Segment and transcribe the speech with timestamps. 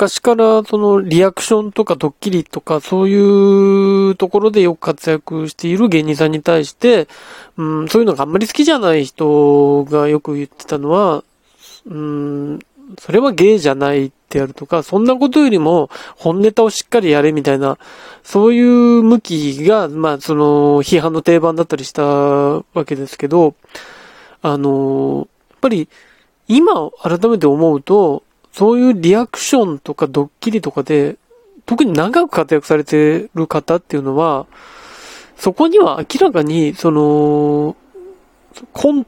[0.00, 7.08] 昔からそのリアクションとかドッキリとかそういうところでよく活躍している芸人さんに対して、
[7.56, 11.24] うん、そういうのがあんまり好きじゃない人がよく言ってたのは、
[11.84, 12.60] うん、
[13.00, 17.76] それは芸じゃないってやるとか、そんなことよりも本ネタをしっかりやれみたいな、
[18.22, 23.54] そういう向きが、まあその批判の定番だったりしたわけですけど、
[24.42, 25.88] あの、やっぱり
[26.46, 28.22] 今改めて思うと、
[28.52, 31.16] そういうリアクションとかドッキリとかで、
[31.66, 34.46] 特に長く活躍されてる方っていうのは、
[35.36, 37.76] そこには明らかに、その、
[38.72, 39.06] コン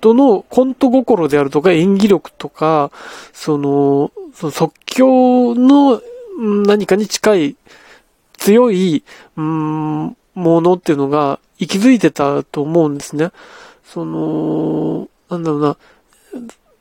[0.00, 2.90] トの、コント心であるとか演技力とか、
[3.32, 6.00] その、その即興の
[6.66, 7.56] 何かに近い
[8.38, 9.02] 強い、
[9.36, 13.30] うん、ものっていうのが息づいてたと思うんですね。
[13.84, 15.76] その、なんだろうな、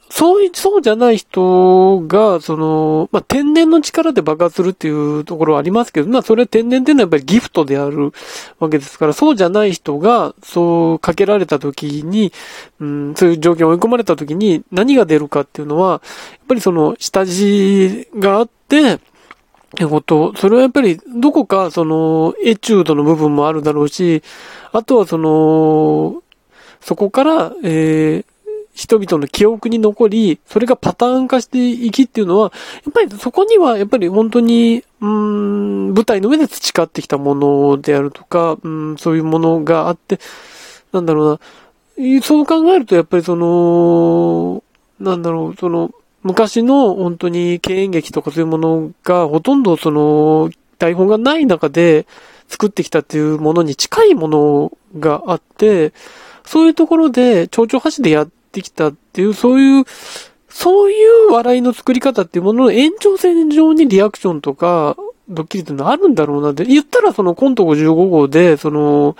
[0.10, 8.12] そう、そうじゃない人が、その、まあ、天然の力で爆発するっていうところはありますけど、まあ、それは天然っていうのはやっぱりギフトである
[8.60, 12.32] わけですから、そうじゃない人が、そうかけられた時に、
[12.80, 16.02] うん、そういう状況に追い込まれた時に何が出るかっていうのは、やっ
[16.48, 18.98] ぱりその、下地があって、っ
[19.78, 24.24] てこと、それはやっぱりどこかそのエチュードの部分もあるだろうし、
[24.72, 26.22] あとはその、
[26.80, 28.26] そこから、えー、
[28.76, 32.52] 人々の記憶に残り、それがパターン化していきっていうのは、
[32.84, 40.20] やっぱりそこには、やっぱり本当に、うん、舞台の上で培ってきたものであるとか、うん、そういうものがあって、
[40.92, 41.40] なんだろ
[41.98, 44.62] うな、そう考えると、やっぱりその、
[45.00, 45.92] なんだろう、その、
[46.24, 52.06] 昔の本当に経営劇とかそういうものが、ほとんどその、台本がない中で
[52.50, 55.94] 作ってきたっていうものに近いものがあって、
[56.46, 59.86] そういうところで、蝶々橋でやってきたっていう、そういう、
[60.50, 64.96] そういう笑いの作り方っていうものの延長線上にリアクションとか、
[65.28, 66.66] ドッキリっていうのあるんだろうなって。
[66.66, 69.16] 言ったらそのコント55号で、その、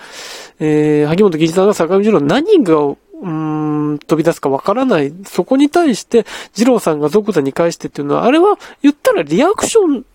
[0.60, 5.12] えー、萩本義一さんが坂上二郎何が、うーん、飛び出すかわからない。
[5.26, 6.26] そこに対して、
[6.56, 10.06] 二郎さんが即座に返してっていうのは、あれは言ったらリアクション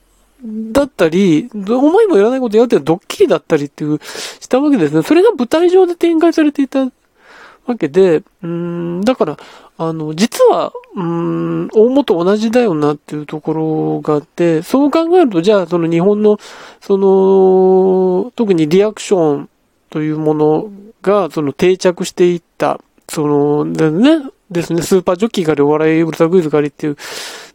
[0.72, 5.02] だったり、思いもよらないことやってドッキリだったりっていう、したわけですね。
[5.02, 6.86] それが舞台上で展開されていた
[7.66, 9.36] わけで、うん、だから、
[9.78, 16.38] あの、実は、うん、大元同じだよなっていうところがあって、そう考えると、じゃあ、その日本の、
[16.80, 19.48] その、特にリアクション
[19.88, 20.70] というもの
[21.02, 26.96] が、その定着していった、その、でね、ですね、スーパージョッキーがあり、お笑いウルトラクイズがありっていう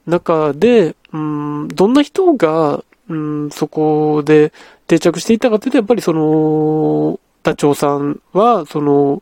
[0.07, 4.51] 中で、うん、どんな人が、うん、そこで
[4.87, 9.21] 定着していったかというと、やっぱりその、ダチョウさんは、その、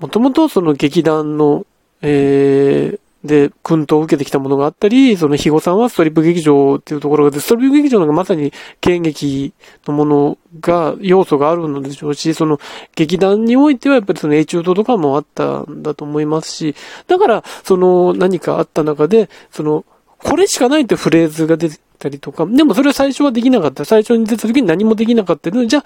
[0.00, 1.66] もともとその劇団の、
[2.02, 9.52] えー、で、訓導を受けてきたものがあったり、その肥後さんはストリップ劇場っていうところがストリップ劇場のがまさに剣劇
[9.86, 12.58] のものが、要素があるのでしょうし、その
[12.96, 16.74] 劇団においてはやっぱりその A 中等とかもあったんだと思いますし、
[17.06, 19.84] だから、その何かあった中で、その、
[20.16, 23.84] これしかないってフレーズが出てたりとか、でもそれは最初はできなかった。
[23.84, 25.84] 最初に出た時に何もできなかったのでじゃあ、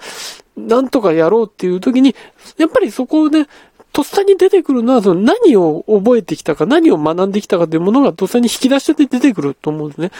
[0.57, 2.15] なんとかやろうっていう時に、
[2.57, 3.45] やっぱりそこで、
[3.95, 10.11] とっさに出てくるのは、その何を覚えてきたか、何を学んできたかというものがとっさに引き出して出てくると思うんですね。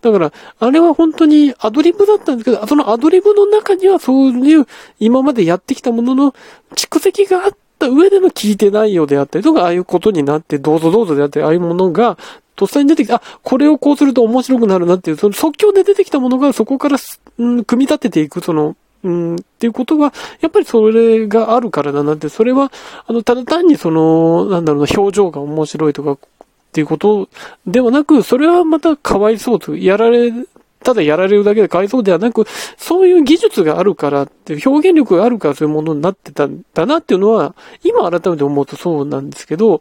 [0.00, 4.66] だから、あれは本当にアドリブだったんですけど、そのアドリブの中にはそういう
[4.98, 6.34] 今までやってきたものの
[6.74, 12.16] 蓄積があった上での聞いてないようであったりとか、ああいうことになって、どうぞどうぞであったり、ああいうものが、
[12.56, 16.96] とっさに出てきた、あ、これをこうすると面白くなるなっていう、その即興で出てきたものがそこから、
[17.36, 22.70] うん、組み立てていく、その、うん、っていうことが、やっぱりそれがあるからだなって、それは、
[23.06, 26.12] あの、ただ単にその、なんだろうな、表情が面白いとか、
[26.70, 27.28] っていうこと
[27.66, 30.32] ではなく、それはまたかわいそうと、やられ、
[30.84, 32.46] ただやられるだけでかわいそうではなく、
[32.78, 39.80] そういう技術があるからって、表現力があるからそういうものになってたんだなっていうのは、今改めて思うとそうなんですけど、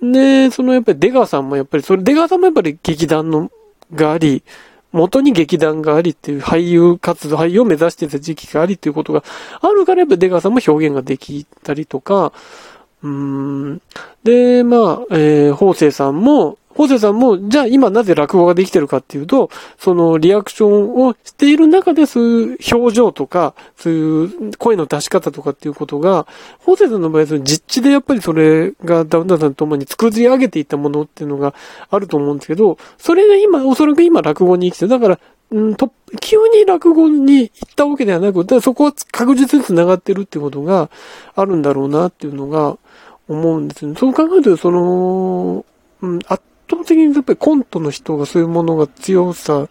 [0.00, 3.50] で、そのやっぱり出川さんもやっぱり、それ出川さんもやっぱり劇団の、
[3.92, 4.44] があり、
[4.92, 9.22] 元に劇団がありっていう俳優活動、俳優を目指してた時期がありっていうことが
[9.60, 12.32] あるからやっぱ出川さんも表現ができたりとか、
[13.02, 13.80] うん。
[14.24, 26.26] で、まあ、えー、法政さんも、法政さんも、じゃあ今なぜ落語ができてるかっていうと、そのリアクションをしている中でそういう表情とか、そういう声の出し方とかっていうことが、
[26.60, 31.52] 法政さんの場合その実地でやっぱりそれがダウンタウンさんと共に作り上げていったものっていうのが
[31.90, 34.86] あると思うんですけど、それが今、おそらく今落語に生きて。
[34.86, 35.18] だから、
[35.50, 40.88] うんと、急に落語に行ったわけではなく、だそこは確実に繋がってるっていうことが
[41.36, 42.78] あるんだろうなっていうのが
[43.28, 43.94] 思うんですね。
[43.98, 45.66] そう考えると、その、
[46.00, 49.68] うん、圧倒的にやっぱりコントの人がそういうものが強さ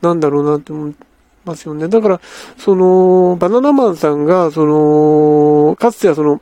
[0.00, 0.94] なんだろうなって思い
[1.44, 1.88] ますよね。
[1.88, 2.20] だから、
[2.56, 6.40] その、バナナマンさんが、その、かつてはその、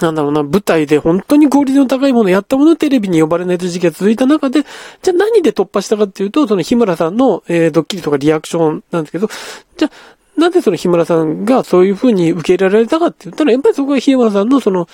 [0.00, 4.62] なんだろうな、舞台で本当にクオリティの高いものをやったものテレビに呼ばれないという時期が続いた中で、
[5.02, 9.28] じゃあ何で突破したかっていうと、その日村さんの、えー、ドッキリとかリアクションなんですけど、
[9.76, 14.88] じゃあ、なぜその日村さんがそういう風に受け入れられたかって言ったら、やっぱりそこが日村さんのその、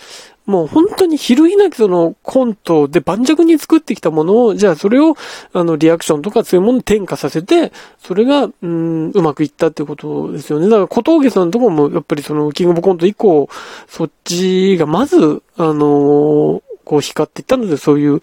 [0.46, 5.14] もう本当にひるぎなきそのコントで盤石に作ってきたものを、じゃあそれを、
[5.52, 10.68] あの、リアクションとかそういうものに転化させて、それが、うん、うまくいったってことですよね。
[10.68, 13.48] だから小峠さんのとこも、やっぱりその、キングオブコント以降、
[13.88, 18.22] そっちがまず、あのー、こう光っていったので、そういう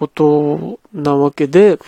[0.00, 1.78] ことなわけで、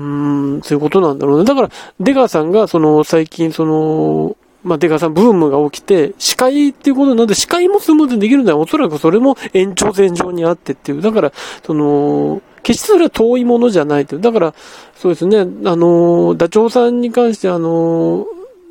[0.00, 1.44] うん、そういうことなんだろうね。
[1.44, 1.70] だから、
[2.00, 11.02] 出川さんが、その、最近、その、まあ、デカさんブームが起きて、司会っていうことなんで、司会もスムーズにできるのはおそらくそれも延長線上にあってっていう。
[11.02, 11.32] だから、
[11.64, 14.20] その、決してそれは遠いものじゃないという。
[14.20, 14.54] だから、
[14.94, 18.26] そうですね、あの、ダチョウさんに関してあの、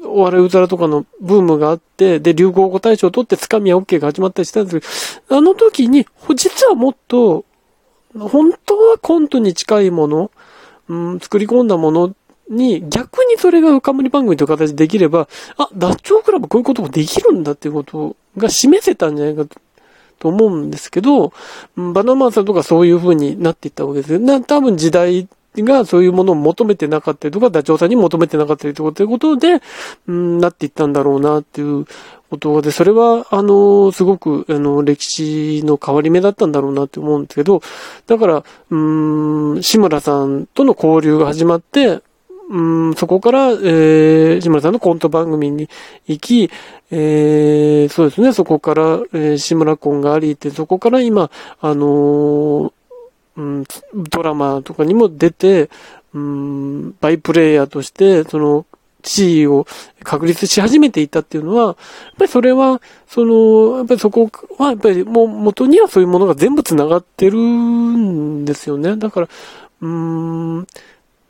[0.05, 7.45] お笑いうざらとかのブームがあって、で、流行語大賞を取ってつかみや OK が始まったりしたんですけど、あの時に、実はもっと、
[8.17, 10.31] 本当はコントに近いもの、
[10.89, 12.13] うん、作り込んだもの
[12.49, 19.45] に、逆にそれが冠番組という形でできれば、あ、ダチョウクラブこういうこともできるんだっていうことが示せたんじゃないか
[20.17, 21.31] と思うんですけど、
[21.75, 24.19] バナマンさんとかそういう風になっていったわけですよ。
[24.19, 29.61] な、多分時代がそういうものを求めてなかったりとか、ダチョウさんに求めてなかったりとかということで、
[30.07, 31.85] うん、なっていったんだろうなっていう
[32.29, 37.61] ことで、それは、あの、すごく、あの、歴史の変わり目だったんだろうなって思うんですけど、
[38.07, 38.75] だから、う
[39.57, 42.01] ん、志村さんとの交流が始まって、
[42.49, 45.69] うん、そこから、えー、志村さんのコント番組に
[46.07, 46.51] 行き、
[46.89, 51.29] えー、そうですね、そこから、えー、志村コンがありって、そこから今、
[51.61, 52.71] あのー、
[53.39, 53.63] うん、
[54.09, 55.69] ドラマとかにも出て、
[56.13, 58.65] うん、バイプレイヤーとして、その、
[59.01, 59.65] 地位を
[60.03, 61.75] 確立し始めていたっていうのは、やっ
[62.17, 68.97] ぱりそれは、その、やっぱりそこは、やっぱりもう元にはそういうものが全部繋がってるんですよね。
[68.97, 69.29] だから、
[69.81, 70.67] うーん、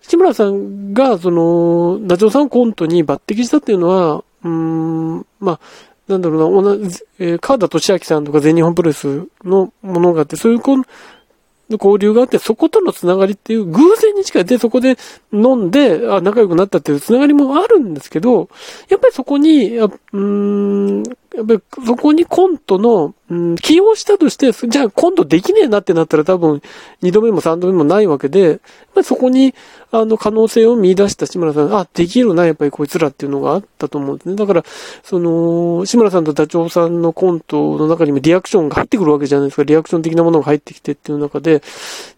[0.02, 5.60] 志村さんが、その、ダチョウさんをコントに抜擢したっていうのは、うーん、まあ、
[6.08, 10.60] なんだろうな、同じ、えー、川田俊明さんとか全日本プロレスのものがあって、そういう
[11.70, 14.46] の交流があって、そことのつながりっていう偶然に近い。
[14.46, 14.98] で、そこで
[15.32, 18.50] 飲んで、あ、仲良くなったっていうつながりもあるんですけど、
[18.90, 19.78] やっぱりそこに、
[20.14, 21.04] うん、
[21.36, 26.62] やっぱりそこにコントの、うん、起用したとして、じゃあコントできねえなってなったら多分、
[27.02, 28.60] 二度目も三度目もないわけで、やっ
[28.96, 29.54] ぱりそこに、
[29.92, 34.36] あの、可能性を見出した志村さん、あ、できるな、やっぱりこいつらっていうのがあったと思うんですね。
[34.36, 34.64] だから、
[35.04, 39.64] その、志村さんとダチョウさんのコントの中にもリアクションが入ってくるわけじゃないですか。
[39.64, 41.62] リアクション的なものが入ってきてっていう中で、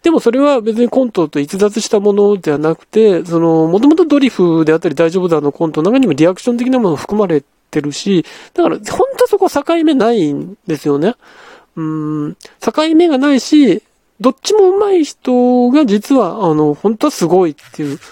[0.02, 8.24] でもそれは別にコントと逸脱したものではなくて、その、もともとドリフであったり大丈夫だのコントの中にもリアクション的なものが含まれててるし、
[8.54, 11.16] だから、ほんとそこ境目ないんですよね。
[11.74, 13.82] うん、境目がないし、
[14.20, 18.02] どっちも上手い人が実は、あの、本当はすごいっていうこ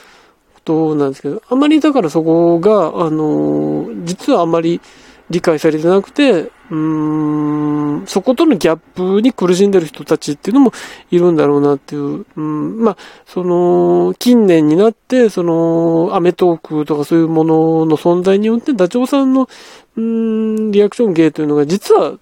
[0.64, 4.80] となんですけど、あまりだからそこが、あの、実はあまり
[5.28, 10.72] 理解されてなくて、うーん、そことのギャップに苦しんでる人たちっていうのも
[11.10, 12.96] いるんだろうなっていう、うん、まあ、
[13.26, 19.48] その、近年になって、その、アメトークとかそういうものの存在によって、ダチョウさんの、
[19.96, 22.18] うん、リアクション芸というのが実は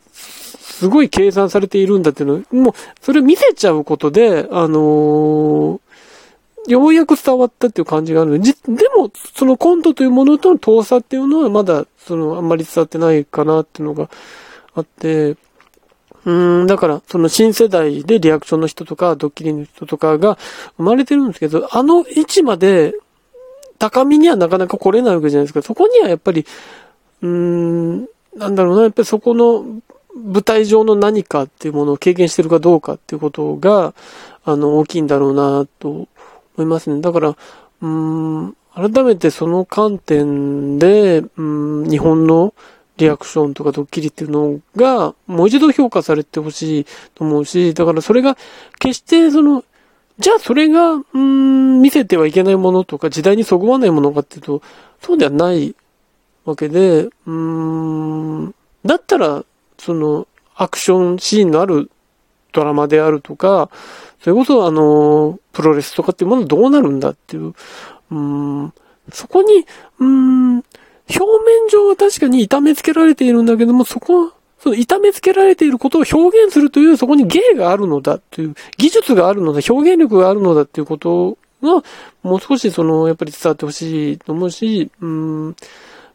[0.78, 5.80] すごい計算されているんだっていうのもう、それを見せちゃうことで、あのー、
[6.68, 14.10] ようやく伝わったっていう感じがあるで、でも、そのコントというものとの遠さっていうのはまだ、その、あんまり伝わってないかなっていうのが
[14.74, 15.36] あって、
[16.24, 20.38] うん、だから、その新世代でリアクションの人とか、ドッキリの人とかが
[20.76, 22.94] 生まれてるんですけど、あの位置まで、
[23.78, 25.62] 高みにはなかなか来れないわけじゃないですか。
[25.62, 26.44] そこにはやっぱり、
[27.22, 29.64] うーん、なんだろうな、やっぱりそこの
[30.14, 33.94] 舞台上の何かっていうものを経験してるかどうかっていうことが、
[34.44, 36.08] あの、大きいんだろうなと
[36.58, 37.00] 思いますね。
[37.00, 37.36] だから、
[37.80, 42.54] うん、改めてその観点で、うん、日本の
[42.96, 48.36] リアクションとかドッキリっていうのが、もう一度評価されてほしいと思うし、だからそれが、
[48.78, 49.64] 決してその、
[50.18, 54.62] じゃあそれが、うん、見せてはいけないものとか、時代にそぐわないものかっていうと、
[55.00, 55.76] そうではない
[56.44, 59.44] わけで、うん、だったら、
[59.78, 61.88] その、アクションシーンのある
[62.52, 63.70] ドラマであるとか、
[64.20, 67.52] それこそあの、プロレスとかっていうものどうなるんだっていう、
[68.12, 68.72] うん、
[69.10, 69.66] そこに、
[69.98, 70.64] うん、表
[71.18, 81.82] 面上は確かに痛めつけられているんだけども、そこその痛めつけられていることを表現するという、そこに芸があるのだという、技術があるのだ、表現力があるのだっていうことが、
[82.22, 85.56] もう少しその、やっぱり伝わってほしいと思うし、うん、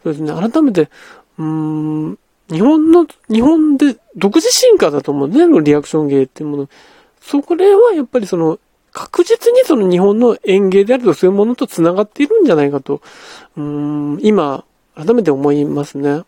[0.04, 0.90] そうですね、改めて、
[1.38, 2.18] うん、
[2.50, 6.70] 日本の、日本で独自進化だと思うね、リアクション芸っていうもの。
[7.22, 8.60] そこれはやっぱりその、
[8.94, 13.02] 確実にその日本の園芸であるとそういうものと繋がっているんじゃないかと、
[13.58, 14.64] うん、今、
[14.96, 16.24] 改めて思いますね。